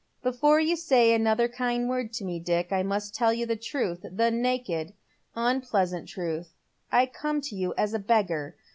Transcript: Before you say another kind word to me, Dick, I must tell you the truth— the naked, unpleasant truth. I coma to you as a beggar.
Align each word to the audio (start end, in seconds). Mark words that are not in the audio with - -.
Before 0.23 0.59
you 0.59 0.75
say 0.77 1.13
another 1.13 1.47
kind 1.47 1.87
word 1.87 2.11
to 2.13 2.25
me, 2.25 2.39
Dick, 2.39 2.71
I 2.71 2.81
must 2.81 3.13
tell 3.13 3.31
you 3.31 3.45
the 3.45 3.55
truth— 3.55 4.03
the 4.11 4.31
naked, 4.31 4.93
unpleasant 5.35 6.09
truth. 6.09 6.55
I 6.91 7.05
coma 7.05 7.41
to 7.41 7.55
you 7.55 7.75
as 7.77 7.93
a 7.93 7.99
beggar. 7.99 8.55